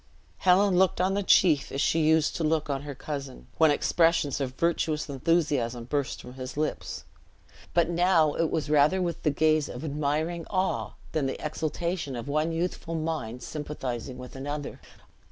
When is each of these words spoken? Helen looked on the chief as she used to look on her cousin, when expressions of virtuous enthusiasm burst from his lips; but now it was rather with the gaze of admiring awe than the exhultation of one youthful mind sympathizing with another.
Helen 0.39 0.79
looked 0.79 0.99
on 0.99 1.13
the 1.13 1.21
chief 1.21 1.71
as 1.71 1.79
she 1.79 1.99
used 2.01 2.35
to 2.35 2.43
look 2.43 2.71
on 2.71 2.81
her 2.81 2.95
cousin, 2.95 3.45
when 3.59 3.69
expressions 3.69 4.41
of 4.41 4.55
virtuous 4.55 5.07
enthusiasm 5.07 5.83
burst 5.83 6.23
from 6.23 6.33
his 6.33 6.57
lips; 6.57 7.03
but 7.75 7.87
now 7.87 8.33
it 8.33 8.49
was 8.49 8.67
rather 8.67 8.99
with 8.99 9.21
the 9.21 9.29
gaze 9.29 9.69
of 9.69 9.83
admiring 9.85 10.47
awe 10.49 10.93
than 11.11 11.27
the 11.27 11.37
exhultation 11.39 12.15
of 12.15 12.27
one 12.27 12.51
youthful 12.51 12.95
mind 12.95 13.43
sympathizing 13.43 14.17
with 14.17 14.35
another. 14.35 14.79